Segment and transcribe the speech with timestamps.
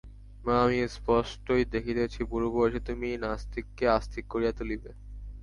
[0.45, 4.91] মা, আমি স্পষ্টই দেখিতেছি বুড়ো বয়সে তুমি এই নাস্তিককে আস্তিক করিয়া তুলিবে।